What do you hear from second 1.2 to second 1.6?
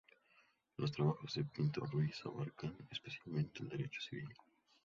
de